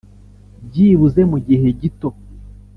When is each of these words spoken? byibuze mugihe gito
byibuze 0.65 1.21
mugihe 1.31 1.67
gito 1.79 2.09